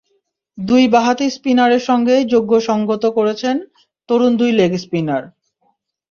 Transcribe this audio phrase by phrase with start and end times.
[0.57, 3.55] দুই বাঁহাতি স্পিনারের সঙ্গেই যোগ্য সংগত করেছেন
[4.09, 5.23] তরুণ দুই লেগ স্পিনার।